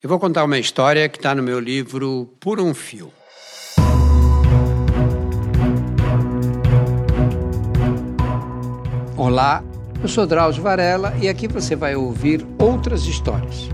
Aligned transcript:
Eu 0.00 0.08
vou 0.08 0.20
contar 0.20 0.44
uma 0.44 0.60
história 0.60 1.08
que 1.08 1.18
está 1.18 1.34
no 1.34 1.42
meu 1.42 1.58
livro 1.58 2.32
Por 2.38 2.60
um 2.60 2.72
Fio. 2.72 3.10
Olá, 9.16 9.64
eu 10.00 10.06
sou 10.06 10.24
Drauzio 10.24 10.62
Varela 10.62 11.12
e 11.20 11.28
aqui 11.28 11.48
você 11.48 11.74
vai 11.74 11.96
ouvir 11.96 12.46
outras 12.60 13.06
histórias. 13.06 13.68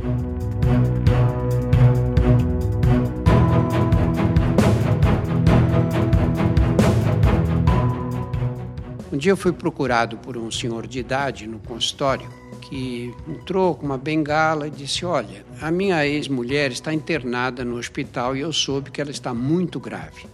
Um 9.12 9.18
dia 9.18 9.32
eu 9.32 9.36
fui 9.36 9.52
procurado 9.52 10.16
por 10.16 10.38
um 10.38 10.50
senhor 10.50 10.86
de 10.86 11.00
idade 11.00 11.46
no 11.46 11.58
consultório 11.58 12.43
que 12.68 13.14
entrou 13.28 13.74
com 13.74 13.86
uma 13.86 13.98
bengala 13.98 14.68
e 14.68 14.70
disse: 14.70 15.04
Olha, 15.04 15.44
a 15.60 15.70
minha 15.70 16.06
ex-mulher 16.06 16.72
está 16.72 16.92
internada 16.92 17.64
no 17.64 17.76
hospital 17.76 18.36
e 18.36 18.40
eu 18.40 18.52
soube 18.52 18.90
que 18.90 19.00
ela 19.00 19.10
está 19.10 19.34
muito 19.34 19.78
grave. 19.78 20.26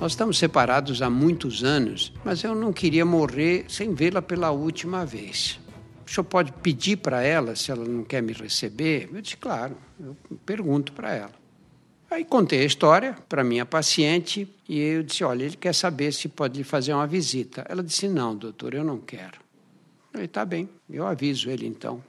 Nós 0.00 0.12
estamos 0.12 0.38
separados 0.38 1.02
há 1.02 1.10
muitos 1.10 1.64
anos, 1.64 2.12
mas 2.24 2.44
eu 2.44 2.54
não 2.54 2.72
queria 2.72 3.04
morrer 3.04 3.64
sem 3.68 3.94
vê-la 3.94 4.22
pela 4.22 4.50
última 4.50 5.04
vez. 5.04 5.58
O 6.06 6.10
senhor 6.10 6.24
pode 6.24 6.52
pedir 6.52 6.96
para 6.96 7.22
ela 7.22 7.56
se 7.56 7.70
ela 7.70 7.84
não 7.84 8.04
quer 8.04 8.22
me 8.22 8.32
receber? 8.32 9.10
Eu 9.12 9.20
disse: 9.20 9.36
Claro, 9.36 9.76
eu 10.00 10.16
pergunto 10.46 10.92
para 10.92 11.12
ela. 11.12 11.38
Aí 12.10 12.24
contei 12.24 12.62
a 12.62 12.64
história 12.64 13.14
para 13.28 13.44
minha 13.44 13.66
paciente 13.66 14.48
e 14.68 14.78
eu 14.78 15.02
disse: 15.02 15.22
Olha, 15.24 15.44
ele 15.44 15.56
quer 15.56 15.74
saber 15.74 16.12
se 16.12 16.28
pode 16.28 16.56
lhe 16.56 16.64
fazer 16.64 16.94
uma 16.94 17.06
visita. 17.06 17.66
Ela 17.68 17.82
disse: 17.82 18.08
Não, 18.08 18.34
doutor, 18.34 18.72
eu 18.74 18.84
não 18.84 18.98
quero. 18.98 19.47
Falei, 20.18 20.26
tá 20.26 20.44
bem, 20.44 20.68
eu 20.90 21.06
aviso 21.06 21.48
ele 21.48 21.64
então. 21.64 22.02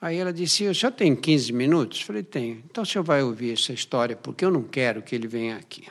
Aí 0.00 0.16
ela 0.16 0.32
disse, 0.32 0.64
o 0.68 0.72
senhor 0.72 0.92
tem 0.92 1.16
15 1.16 1.52
minutos? 1.52 2.00
Falei, 2.00 2.22
tenho. 2.22 2.62
Então 2.70 2.84
o 2.84 2.86
senhor 2.86 3.02
vai 3.02 3.20
ouvir 3.20 3.52
essa 3.52 3.72
história, 3.72 4.14
porque 4.14 4.44
eu 4.44 4.50
não 4.52 4.62
quero 4.62 5.02
que 5.02 5.12
ele 5.12 5.26
venha 5.26 5.56
aqui. 5.56 5.88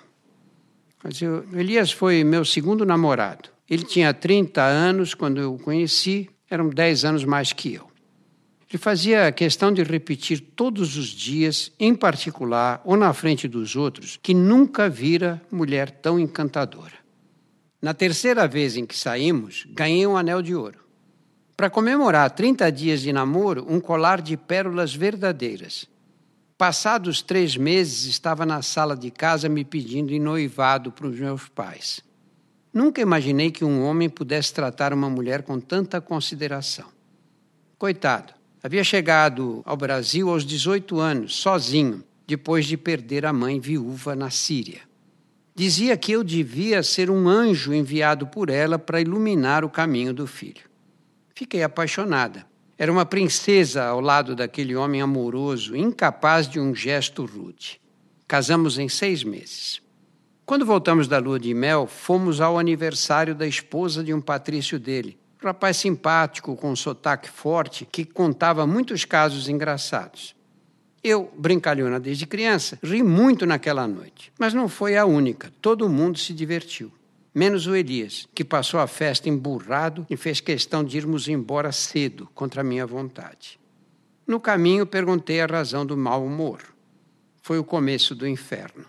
Mas 1.04 1.22
eu, 1.22 1.44
Elias 1.52 1.92
foi 1.92 2.24
meu 2.24 2.46
segundo 2.46 2.86
namorado. 2.86 3.50
Ele 3.70 3.84
tinha 3.84 4.14
30 4.14 4.64
anos 4.64 5.14
quando 5.14 5.42
eu 5.42 5.56
o 5.56 5.60
conheci, 5.60 6.30
eram 6.50 6.70
10 6.70 7.04
anos 7.04 7.26
mais 7.26 7.52
que 7.52 7.74
eu. 7.74 7.92
Ele 8.70 8.78
fazia 8.78 9.30
questão 9.34 9.74
de 9.74 9.84
repetir 9.84 10.40
todos 10.40 10.96
os 10.96 11.08
dias, 11.10 11.70
em 11.78 11.94
particular 11.94 12.82
ou 12.86 12.96
na 12.96 13.12
frente 13.12 13.46
dos 13.46 13.76
outros, 13.76 14.18
que 14.24 14.34
nunca 14.34 14.88
vira 14.88 15.42
mulher 15.52 15.92
tão 15.92 16.18
encantadora. 16.18 16.96
Na 17.82 17.94
terceira 17.94 18.48
vez 18.48 18.78
em 18.78 18.86
que 18.86 18.98
saímos, 18.98 19.68
ganhei 19.70 20.08
um 20.08 20.16
anel 20.16 20.42
de 20.42 20.56
ouro. 20.56 20.85
Para 21.58 21.70
comemorar 21.70 22.30
30 22.32 22.70
dias 22.70 23.00
de 23.00 23.14
namoro, 23.14 23.66
um 23.70 23.80
colar 23.80 24.22
de 24.22 24.36
pérolas 24.36 24.94
verdadeiras. 24.94 25.88
Passados 26.58 27.22
três 27.22 27.56
meses, 27.56 28.06
estava 28.06 28.46
na 28.46 28.62
sala 28.62 28.96
de 28.96 29.10
casa 29.10 29.48
me 29.48 29.64
pedindo 29.64 30.12
em 30.12 30.20
noivado 30.20 30.92
para 30.92 31.08
os 31.08 31.18
meus 31.18 31.48
pais. 31.48 32.02
Nunca 32.74 33.00
imaginei 33.00 33.52
que 33.52 33.64
um 33.64 33.84
homem 33.84 34.10
pudesse 34.10 34.54
tratar 34.54 34.92
uma 34.92 35.10
mulher 35.10 35.44
com 35.44 35.58
tanta 35.58 36.02
consideração. 36.02 36.88
Coitado, 37.78 38.34
havia 38.62 38.84
chegado 38.84 39.62
ao 39.66 39.78
Brasil 39.78 40.30
aos 40.30 40.46
18 40.46 41.00
anos, 41.00 41.36
sozinho, 41.36 42.04
depois 42.28 42.66
de 42.66 42.76
perder 42.76 43.26
a 43.26 43.32
mãe 43.32 43.62
viúva 43.62 44.14
na 44.14 44.30
Síria. 44.30 44.82
Dizia 45.56 45.96
que 45.96 46.12
eu 46.12 46.22
devia 46.22 46.84
ser 46.84 47.10
um 47.10 47.30
anjo 47.30 47.74
enviado 47.74 48.28
por 48.28 48.50
ela 48.50 48.78
para 48.78 49.00
iluminar 49.00 49.64
o 49.64 49.70
caminho 49.70 50.14
do 50.14 50.28
filho. 50.28 50.75
Fiquei 51.38 51.64
apaixonada. 51.64 52.46
Era 52.78 52.90
uma 52.90 53.06
princesa 53.06 53.84
ao 53.84 54.00
lado 54.00 54.38
daquele 54.38 54.74
homem 54.74 55.02
amoroso, 55.02 55.76
incapaz 55.76 56.48
de 56.48 56.62
um 56.62 56.74
gesto 56.74 57.26
rude. 57.26 57.82
Casamos 58.26 58.80
em 58.80 58.88
seis 58.88 59.22
meses. 59.22 59.82
Quando 60.46 60.66
voltamos 60.66 61.10
da 61.10 61.20
lua 61.20 61.38
de 61.38 61.54
mel, 61.54 61.88
fomos 61.88 62.40
ao 62.40 62.58
aniversário 62.58 63.36
da 63.36 63.46
esposa 63.46 64.02
de 64.02 64.14
um 64.14 64.22
patrício 64.22 64.80
dele, 64.80 65.20
um 65.44 65.48
rapaz 65.48 65.76
simpático, 65.76 66.56
com 66.56 66.72
um 66.72 66.76
sotaque 66.76 67.30
forte, 67.30 67.86
que 67.86 68.06
contava 68.06 68.66
muitos 68.66 69.04
casos 69.04 69.50
engraçados. 69.50 70.34
Eu, 71.04 71.34
brincalhona 71.38 72.00
desde 72.00 72.26
criança, 72.26 72.80
ri 72.82 73.04
muito 73.04 73.46
naquela 73.46 73.86
noite, 73.86 74.32
mas 74.40 74.54
não 74.54 74.70
foi 74.70 74.96
a 74.96 75.06
única. 75.06 75.52
Todo 75.62 75.90
mundo 75.90 76.18
se 76.18 76.32
divertiu 76.34 76.94
menos 77.36 77.68
o 77.68 77.76
Elias, 77.76 78.30
que 78.34 78.46
passou 78.46 78.80
a 78.80 78.88
festa 78.88 79.28
emburrado 79.28 80.08
e 80.10 80.16
fez 80.16 80.40
questão 80.40 80.86
de 80.86 80.96
irmos 80.96 81.28
embora 81.28 81.70
cedo, 81.74 82.30
contra 82.34 82.64
minha 82.64 82.88
vontade. 82.88 83.60
No 84.26 84.40
caminho, 84.40 84.88
perguntei 84.88 85.42
a 85.42 85.46
razão 85.46 85.86
do 85.86 85.98
mau 85.98 86.26
humor. 86.26 86.62
Foi 87.42 87.60
o 87.60 87.64
começo 87.64 88.16
do 88.16 88.26
inferno. 88.26 88.86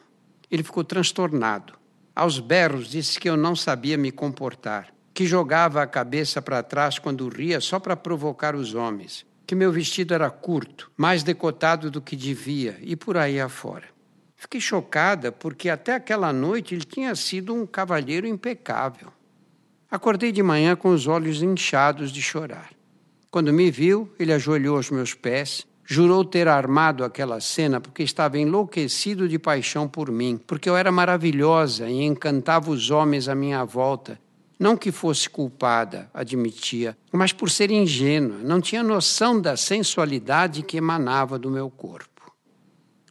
Ele 0.48 0.62
ficou 0.62 0.84
transtornado. 0.84 1.74
Aos 2.14 2.38
berros, 2.38 2.88
disse 2.88 3.18
que 3.18 3.28
eu 3.28 3.36
não 3.36 3.56
sabia 3.56 3.98
me 3.98 4.12
comportar, 4.12 4.94
que 5.12 5.26
jogava 5.26 5.82
a 5.82 5.86
cabeça 5.86 6.40
para 6.40 6.62
trás 6.62 7.00
quando 7.00 7.28
ria 7.28 7.60
só 7.60 7.80
para 7.80 7.96
provocar 7.96 8.54
os 8.54 8.74
homens, 8.74 9.26
que 9.44 9.56
meu 9.56 9.72
vestido 9.72 10.14
era 10.14 10.30
curto, 10.30 10.90
mais 10.96 11.24
decotado 11.24 11.90
do 11.90 12.00
que 12.00 12.14
devia 12.14 12.78
e 12.80 12.94
por 12.94 13.16
aí 13.16 13.40
afora. 13.40 13.95
Fiquei 14.36 14.60
chocada 14.60 15.32
porque 15.32 15.70
até 15.70 15.94
aquela 15.94 16.32
noite 16.32 16.74
ele 16.74 16.84
tinha 16.84 17.14
sido 17.14 17.54
um 17.54 17.66
cavalheiro 17.66 18.26
impecável. 18.26 19.08
Acordei 19.90 20.30
de 20.30 20.42
manhã 20.42 20.76
com 20.76 20.90
os 20.90 21.06
olhos 21.06 21.42
inchados 21.42 22.12
de 22.12 22.20
chorar. 22.20 22.70
Quando 23.30 23.52
me 23.52 23.70
viu, 23.70 24.12
ele 24.18 24.32
ajoelhou 24.32 24.76
aos 24.76 24.90
meus 24.90 25.14
pés, 25.14 25.66
jurou 25.84 26.24
ter 26.24 26.48
armado 26.48 27.04
aquela 27.04 27.40
cena 27.40 27.80
porque 27.80 28.02
estava 28.02 28.38
enlouquecido 28.38 29.28
de 29.28 29.38
paixão 29.38 29.88
por 29.88 30.10
mim, 30.10 30.38
porque 30.46 30.68
eu 30.68 30.76
era 30.76 30.90
maravilhosa 30.92 31.88
e 31.88 32.02
encantava 32.02 32.70
os 32.70 32.90
homens 32.90 33.28
à 33.28 33.34
minha 33.34 33.64
volta. 33.64 34.20
Não 34.58 34.76
que 34.76 34.90
fosse 34.90 35.28
culpada, 35.28 36.10
admitia, 36.12 36.96
mas 37.12 37.32
por 37.32 37.50
ser 37.50 37.70
ingênua, 37.70 38.38
não 38.42 38.60
tinha 38.60 38.82
noção 38.82 39.40
da 39.40 39.56
sensualidade 39.56 40.62
que 40.62 40.78
emanava 40.78 41.38
do 41.38 41.50
meu 41.50 41.70
corpo. 41.70 42.15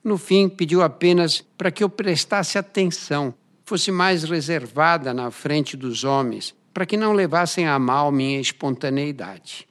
No 0.05 0.19
fim, 0.19 0.47
pediu 0.47 0.83
apenas 0.83 1.41
para 1.57 1.71
que 1.71 1.83
eu 1.83 1.89
prestasse 1.89 2.59
atenção, 2.59 3.33
fosse 3.65 3.91
mais 3.91 4.23
reservada 4.23 5.11
na 5.15 5.31
frente 5.31 5.75
dos 5.75 6.03
homens, 6.03 6.53
para 6.71 6.85
que 6.85 6.95
não 6.95 7.11
levassem 7.11 7.67
a 7.67 7.79
mal 7.79 8.11
minha 8.11 8.39
espontaneidade. 8.39 9.67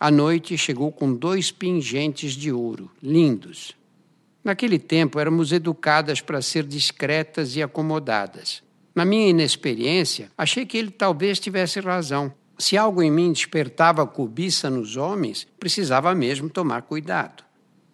À 0.00 0.10
noite 0.10 0.58
chegou 0.58 0.90
com 0.90 1.14
dois 1.14 1.52
pingentes 1.52 2.32
de 2.32 2.50
ouro, 2.50 2.90
lindos. 3.00 3.76
Naquele 4.42 4.76
tempo 4.76 5.20
éramos 5.20 5.52
educadas 5.52 6.20
para 6.20 6.42
ser 6.42 6.64
discretas 6.64 7.54
e 7.54 7.62
acomodadas. 7.62 8.64
Na 8.92 9.04
minha 9.04 9.28
inexperiência, 9.28 10.32
achei 10.36 10.66
que 10.66 10.76
ele 10.76 10.90
talvez 10.90 11.38
tivesse 11.38 11.78
razão. 11.78 12.34
Se 12.58 12.76
algo 12.76 13.04
em 13.04 13.10
mim 13.10 13.32
despertava 13.32 14.04
cobiça 14.04 14.68
nos 14.68 14.96
homens, 14.96 15.46
precisava 15.60 16.12
mesmo 16.12 16.50
tomar 16.50 16.82
cuidado. 16.82 17.44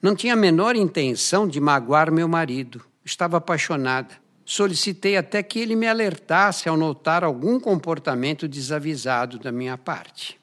Não 0.01 0.15
tinha 0.15 0.35
a 0.35 0.37
menor 0.37 0.77
intenção 0.77 1.49
de 1.49 1.61
magoar 1.61 2.13
meu 2.13 2.29
marido. 2.29 2.85
Estava 3.05 3.39
apaixonada. 3.39 4.15
Solicitei 4.45 5.17
até 5.17 5.43
que 5.43 5.59
ele 5.59 5.75
me 5.75 5.89
alertasse 5.89 6.69
ao 6.69 6.77
notar 6.77 7.25
algum 7.25 7.59
comportamento 7.59 8.47
desavisado 8.47 9.39
da 9.39 9.51
minha 9.51 9.77
parte. 9.77 10.39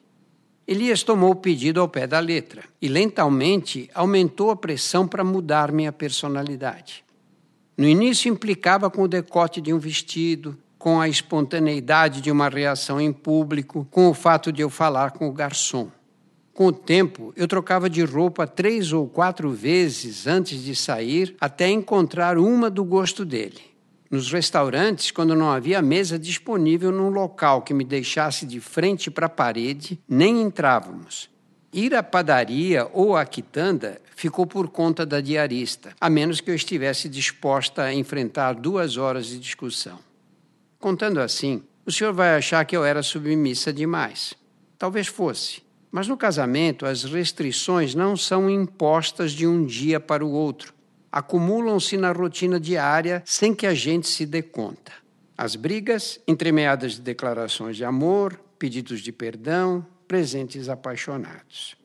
Elias 0.68 1.04
tomou 1.04 1.32
o 1.32 1.36
pedido 1.36 1.82
ao 1.82 1.90
pé 1.90 2.08
da 2.08 2.20
letra 2.20 2.64
e 2.82 2.88
lentamente 2.88 3.90
aumentou 3.94 4.50
a 4.50 4.56
pressão 4.56 5.08
para 5.08 5.24
mudar 5.24 5.72
minha 5.72 5.92
personalidade. 5.92 7.04
No 7.78 7.88
início 7.88 8.32
implicava 8.32 8.90
com 8.90 9.04
o 9.04 9.08
decote 9.08 9.60
de 9.60 9.74
um 9.74 9.80
vestido, 9.80 10.58
com 10.78 11.02
a 11.02 11.08
espontaneidade 11.08 12.22
de 12.22 12.30
uma 12.30 12.50
reação 12.50 13.00
em 13.00 13.12
público, 13.12 13.88
com 13.90 14.10
o 14.10 14.14
fato 14.14 14.52
de 14.52 14.62
eu 14.62 14.70
falar 14.70 15.12
com 15.12 15.28
o 15.28 15.34
garçom. 15.34 15.90
Com 16.54 16.68
o 16.68 16.72
tempo, 16.72 17.34
eu 17.36 17.48
trocava 17.48 17.90
de 17.90 18.04
roupa 18.04 18.46
três 18.46 18.94
ou 18.94 19.08
quatro 19.08 19.50
vezes 19.50 20.28
antes 20.28 20.64
de 20.64 20.76
sair 20.76 21.36
até 21.42 21.68
encontrar 21.68 22.38
uma 22.38 22.70
do 22.70 22.84
gosto 22.84 23.26
dele. 23.26 23.74
Nos 24.12 24.32
restaurantes, 24.32 25.10
quando 25.10 25.36
não 25.36 25.50
havia 25.50 25.82
mesa 25.82 26.20
disponível 26.20 26.92
num 26.92 27.10
local 27.10 27.64
que 27.64 27.74
me 27.74 27.84
deixasse 27.84 28.46
de 28.46 28.60
frente 28.60 29.10
para 29.10 29.26
a 29.26 29.30
parede, 29.30 30.00
nem 30.08 30.44
entrávamos. 30.44 31.28
Ir 31.74 31.96
à 31.96 32.04
padaria 32.04 32.88
ou 32.94 33.18
à 33.18 33.26
quitanda 33.26 34.00
ficou 34.16 34.46
por 34.46 34.68
conta 34.68 35.08
da 35.08 35.20
diarista, 35.20 35.96
a 36.00 36.08
menos 36.08 36.40
que 36.40 36.52
eu 36.52 36.56
estivesse 36.56 37.10
disposta 37.10 37.82
a 37.82 37.94
enfrentar 37.96 38.54
duas 38.54 38.96
horas 38.96 39.26
de 39.26 39.40
discussão. 39.40 39.98
Contando 40.80 41.20
assim, 41.20 41.64
o 41.84 41.92
senhor 41.92 42.14
vai 42.14 42.36
achar 42.36 42.64
que 42.66 42.78
eu 42.78 42.86
era 42.86 43.02
submissa 43.02 43.74
demais. 43.74 44.36
Talvez 44.78 45.08
fosse, 45.08 45.64
mas 45.94 46.08
no 46.08 46.18
casamento, 46.18 46.88
as 46.88 47.04
restrições 47.04 47.94
não 47.94 48.18
são 48.18 48.50
impostas 48.50 49.32
de 49.32 49.46
um 49.46 49.64
dia 49.64 50.00
para 50.00 50.26
o 50.26 50.32
outro. 50.32 50.74
Acumulam-se 51.12 51.98
na 51.98 52.12
rotina 52.12 52.60
diária 52.60 53.22
sem 53.28 53.54
que 53.54 53.68
a 53.68 53.76
gente 53.76 54.08
se 54.08 54.26
dê 54.26 54.42
conta. 54.42 54.92
As 55.38 55.56
brigas, 55.56 56.20
entremeadas 56.28 56.94
de 56.94 57.02
declarações 57.02 57.78
de 57.78 57.86
amor, 57.86 58.40
pedidos 58.58 59.02
de 59.02 59.12
perdão, 59.12 59.86
presentes 60.08 60.68
apaixonados. 60.68 61.76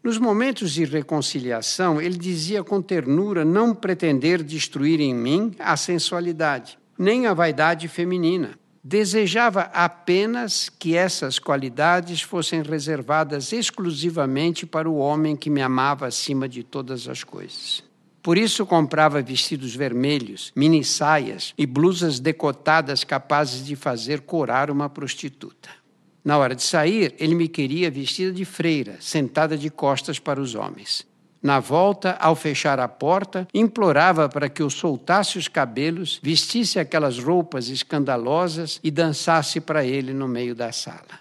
Nos 0.00 0.16
momentos 0.16 0.70
de 0.70 0.84
reconciliação, 0.84 2.00
ele 2.00 2.16
dizia 2.16 2.62
com 2.62 2.80
ternura 2.80 3.44
não 3.44 3.74
pretender 3.74 4.44
destruir 4.44 5.00
em 5.00 5.12
mim 5.12 5.56
a 5.58 5.76
sensualidade, 5.76 6.78
nem 6.96 7.26
a 7.26 7.34
vaidade 7.34 7.88
feminina. 7.88 8.59
Desejava 8.82 9.62
apenas 9.74 10.70
que 10.70 10.96
essas 10.96 11.38
qualidades 11.38 12.22
fossem 12.22 12.62
reservadas 12.62 13.52
exclusivamente 13.52 14.64
para 14.64 14.88
o 14.88 14.96
homem 14.96 15.36
que 15.36 15.50
me 15.50 15.60
amava 15.60 16.06
acima 16.06 16.48
de 16.48 16.62
todas 16.62 17.06
as 17.06 17.22
coisas. 17.22 17.84
Por 18.22 18.38
isso 18.38 18.64
comprava 18.64 19.20
vestidos 19.20 19.74
vermelhos, 19.74 20.50
mini 20.56 20.82
saias 20.82 21.54
e 21.58 21.66
blusas 21.66 22.18
decotadas 22.18 23.04
capazes 23.04 23.66
de 23.66 23.76
fazer 23.76 24.22
corar 24.22 24.70
uma 24.70 24.88
prostituta. 24.88 25.68
Na 26.22 26.38
hora 26.38 26.54
de 26.54 26.62
sair, 26.62 27.14
ele 27.18 27.34
me 27.34 27.48
queria 27.48 27.90
vestida 27.90 28.32
de 28.32 28.44
freira, 28.44 28.96
sentada 29.00 29.56
de 29.56 29.70
costas 29.70 30.18
para 30.18 30.40
os 30.40 30.54
homens. 30.54 31.06
Na 31.42 31.58
volta, 31.58 32.16
ao 32.20 32.36
fechar 32.36 32.78
a 32.78 32.86
porta, 32.86 33.48
implorava 33.54 34.28
para 34.28 34.48
que 34.48 34.60
eu 34.60 34.68
soltasse 34.68 35.38
os 35.38 35.48
cabelos, 35.48 36.20
vestisse 36.22 36.78
aquelas 36.78 37.18
roupas 37.18 37.68
escandalosas 37.68 38.78
e 38.84 38.90
dançasse 38.90 39.58
para 39.58 39.84
ele 39.84 40.12
no 40.12 40.28
meio 40.28 40.54
da 40.54 40.70
sala. 40.70 41.20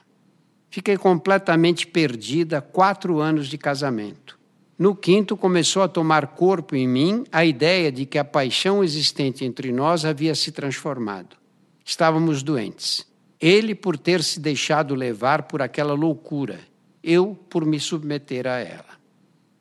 Fiquei 0.70 0.98
completamente 0.98 1.88
perdida 1.88 2.62
quatro 2.62 3.20
anos 3.20 3.48
de 3.48 3.58
casamento. 3.58 4.38
No 4.78 4.94
quinto, 4.94 5.36
começou 5.38 5.82
a 5.84 5.88
tomar 5.88 6.28
corpo 6.28 6.76
em 6.76 6.88
mim 6.88 7.24
a 7.32 7.44
ideia 7.46 7.92
de 7.92 8.06
que 8.06 8.18
a 8.18 8.24
paixão 8.24 8.84
existente 8.84 9.44
entre 9.46 9.72
nós 9.72 10.04
havia 10.04 10.36
se 10.36 10.52
transformado. 10.52 11.38
Estávamos 11.84 12.44
doentes. 12.44 13.08
Ele 13.40 13.74
por 13.74 13.98
ter 13.98 14.22
se 14.22 14.40
deixado 14.40 14.96
levar 14.96 15.44
por 15.44 15.62
aquela 15.62 15.94
loucura, 15.94 16.60
eu 17.02 17.38
por 17.50 17.66
me 17.66 17.80
submeter 17.80 18.46
a 18.46 18.60
ela. 18.60 18.99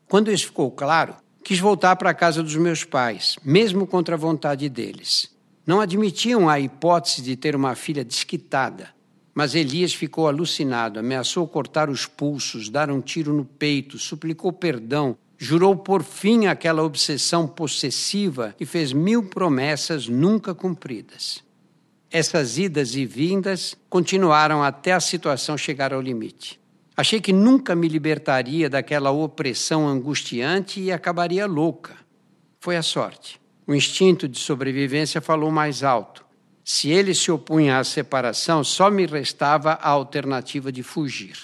Quando 0.09 0.33
isso 0.33 0.47
ficou 0.47 0.71
claro, 0.71 1.15
quis 1.45 1.59
voltar 1.59 1.95
para 1.97 2.11
a 2.11 2.15
casa 2.15 2.43
dos 2.43 2.57
meus 2.57 2.83
pais, 2.83 3.37
mesmo 3.45 3.87
contra 3.87 4.15
a 4.15 4.19
vontade 4.19 4.67
deles. 4.69 5.31
Não 5.67 5.83
admitiam 5.83 6.49
a 6.49 6.59
hipótese 6.59 7.21
de 7.21 7.37
ter 7.37 7.55
uma 7.55 7.75
filha 7.75 8.03
desquitada. 8.03 8.89
Mas 9.35 9.55
Elias 9.55 9.93
ficou 9.93 10.27
alucinado, 10.27 10.99
ameaçou 10.99 11.47
cortar 11.47 11.91
os 11.91 12.07
pulsos, 12.07 12.71
dar 12.71 12.91
um 12.91 13.03
tiro 13.03 13.35
no 13.35 13.45
peito, 13.45 13.99
suplicou 13.99 14.51
perdão, 14.51 15.17
jurou 15.37 15.77
por 15.77 16.03
fim 16.03 16.47
aquela 16.47 16.83
obsessão 16.83 17.47
possessiva 17.47 18.57
e 18.59 18.65
fez 18.65 18.95
mil 18.95 19.25
promessas 19.25 20.09
nunca 20.09 20.55
cumpridas. 20.55 21.45
Essas 22.11 22.57
idas 22.57 22.97
e 22.97 23.05
vindas 23.05 23.77
continuaram 23.91 24.63
até 24.63 24.93
a 24.93 25.01
situação 25.01 25.59
chegar 25.59 25.93
ao 25.93 26.01
limite. 26.01 26.59
Achei 26.99 27.21
que 27.21 27.33
nunca 27.33 27.77
me 27.77 27.87
libertaria 27.87 28.69
daquela 28.69 29.13
opressão 29.13 29.87
angustiante 29.87 30.81
e 30.81 30.91
acabaria 30.91 31.47
louca. 31.47 31.95
Foi 32.59 32.77
a 32.77 32.83
sorte. 32.83 33.41
O 33.65 33.73
instinto 33.73 34.27
de 34.27 34.37
sobrevivência 34.37 35.21
falou 35.21 35.49
mais 35.49 35.85
alto. 35.85 36.27
Se 36.65 36.91
ele 36.91 37.15
se 37.15 37.31
opunha 37.31 37.79
à 37.79 37.85
separação, 37.85 38.65
só 38.65 38.91
me 38.91 39.07
restava 39.07 39.75
a 39.75 39.91
alternativa 39.91 40.73
de 40.73 40.83
fugir. 40.83 41.37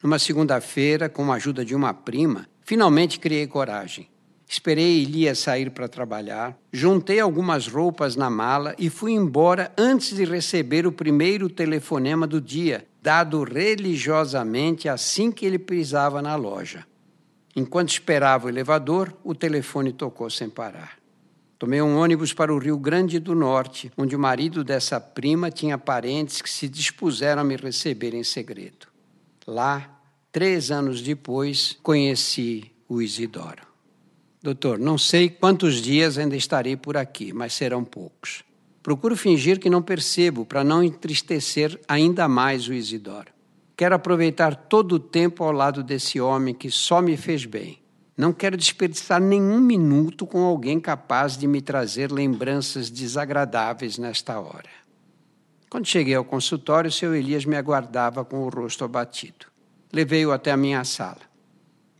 Numa 0.00 0.16
segunda-feira, 0.16 1.08
com 1.08 1.32
a 1.32 1.34
ajuda 1.34 1.64
de 1.64 1.74
uma 1.74 1.92
prima, 1.92 2.46
finalmente 2.62 3.18
criei 3.18 3.48
coragem. 3.48 4.08
Esperei 4.48 5.02
Elias 5.02 5.40
sair 5.40 5.72
para 5.72 5.88
trabalhar, 5.88 6.56
juntei 6.72 7.18
algumas 7.18 7.66
roupas 7.66 8.14
na 8.14 8.30
mala 8.30 8.76
e 8.78 8.88
fui 8.88 9.10
embora 9.10 9.72
antes 9.76 10.16
de 10.16 10.24
receber 10.24 10.86
o 10.86 10.92
primeiro 10.92 11.50
telefonema 11.50 12.28
do 12.28 12.40
dia, 12.40 12.86
dado 13.02 13.42
religiosamente 13.44 14.88
assim 14.88 15.30
que 15.30 15.46
ele 15.46 15.58
pisava 15.58 16.20
na 16.20 16.34
loja. 16.36 16.86
Enquanto 17.54 17.90
esperava 17.90 18.46
o 18.46 18.48
elevador, 18.48 19.16
o 19.24 19.34
telefone 19.34 19.92
tocou 19.92 20.30
sem 20.30 20.48
parar. 20.48 20.98
Tomei 21.58 21.82
um 21.82 21.98
ônibus 21.98 22.32
para 22.32 22.54
o 22.54 22.58
Rio 22.58 22.78
Grande 22.78 23.18
do 23.18 23.34
Norte, 23.34 23.90
onde 23.96 24.14
o 24.14 24.18
marido 24.18 24.62
dessa 24.62 25.00
prima 25.00 25.50
tinha 25.50 25.76
parentes 25.76 26.40
que 26.40 26.48
se 26.48 26.68
dispuseram 26.68 27.42
a 27.42 27.44
me 27.44 27.56
receber 27.56 28.14
em 28.14 28.22
segredo. 28.22 28.86
Lá, 29.44 30.00
três 30.30 30.70
anos 30.70 31.02
depois, 31.02 31.76
conheci 31.82 32.70
o 32.88 33.02
Isidoro. 33.02 33.66
Doutor, 34.40 34.78
não 34.78 34.96
sei 34.96 35.28
quantos 35.28 35.82
dias 35.82 36.16
ainda 36.16 36.36
estarei 36.36 36.76
por 36.76 36.96
aqui, 36.96 37.32
mas 37.32 37.54
serão 37.54 37.84
poucos. 37.84 38.44
Procuro 38.88 39.14
fingir 39.14 39.60
que 39.60 39.68
não 39.68 39.82
percebo 39.82 40.46
para 40.46 40.64
não 40.64 40.82
entristecer 40.82 41.78
ainda 41.86 42.26
mais 42.26 42.66
o 42.68 42.72
Isidoro. 42.72 43.30
Quero 43.76 43.94
aproveitar 43.94 44.56
todo 44.56 44.92
o 44.92 44.98
tempo 44.98 45.44
ao 45.44 45.52
lado 45.52 45.82
desse 45.82 46.18
homem 46.18 46.54
que 46.54 46.70
só 46.70 47.02
me 47.02 47.14
fez 47.14 47.44
bem. 47.44 47.82
Não 48.16 48.32
quero 48.32 48.56
desperdiçar 48.56 49.20
nenhum 49.20 49.60
minuto 49.60 50.26
com 50.26 50.42
alguém 50.42 50.80
capaz 50.80 51.36
de 51.36 51.46
me 51.46 51.60
trazer 51.60 52.10
lembranças 52.10 52.88
desagradáveis 52.88 53.98
nesta 53.98 54.40
hora. 54.40 54.70
Quando 55.68 55.84
cheguei 55.84 56.14
ao 56.14 56.24
consultório, 56.24 56.90
seu 56.90 57.14
Elias 57.14 57.44
me 57.44 57.56
aguardava 57.56 58.24
com 58.24 58.38
o 58.38 58.48
rosto 58.48 58.86
abatido. 58.86 59.48
Levei-o 59.92 60.32
até 60.32 60.50
a 60.50 60.56
minha 60.56 60.82
sala. 60.82 61.28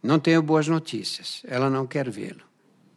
Não 0.02 0.18
tenho 0.18 0.40
boas 0.40 0.66
notícias. 0.66 1.42
Ela 1.46 1.68
não 1.68 1.86
quer 1.86 2.08
vê-lo. 2.08 2.47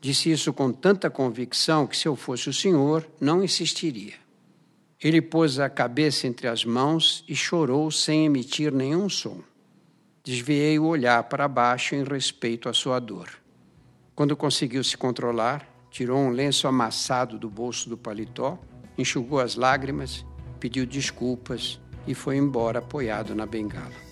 Disse 0.01 0.31
isso 0.31 0.51
com 0.51 0.71
tanta 0.71 1.11
convicção 1.11 1.85
que, 1.85 1.95
se 1.95 2.07
eu 2.07 2.15
fosse 2.15 2.49
o 2.49 2.53
senhor, 2.53 3.07
não 3.19 3.43
insistiria. 3.43 4.15
Ele 4.99 5.21
pôs 5.21 5.59
a 5.59 5.69
cabeça 5.69 6.25
entre 6.25 6.47
as 6.47 6.65
mãos 6.65 7.23
e 7.29 7.35
chorou 7.35 7.91
sem 7.91 8.25
emitir 8.25 8.73
nenhum 8.73 9.07
som. 9.07 9.43
Desviei 10.23 10.79
o 10.79 10.85
olhar 10.85 11.23
para 11.25 11.47
baixo 11.47 11.93
em 11.93 12.03
respeito 12.03 12.67
à 12.67 12.73
sua 12.73 12.99
dor. 12.99 13.29
Quando 14.15 14.35
conseguiu 14.35 14.83
se 14.83 14.97
controlar, 14.97 15.67
tirou 15.91 16.17
um 16.17 16.31
lenço 16.31 16.67
amassado 16.67 17.37
do 17.37 17.49
bolso 17.49 17.87
do 17.87 17.97
paletó, 17.97 18.57
enxugou 18.97 19.39
as 19.39 19.55
lágrimas, 19.55 20.25
pediu 20.59 20.85
desculpas 20.85 21.79
e 22.07 22.15
foi 22.15 22.37
embora 22.37 22.79
apoiado 22.79 23.35
na 23.35 23.45
bengala. 23.45 24.11